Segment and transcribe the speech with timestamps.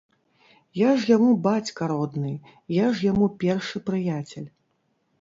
[0.79, 2.33] Я ж яму бацька родны,
[2.79, 4.53] я ж яму першы прыяцель.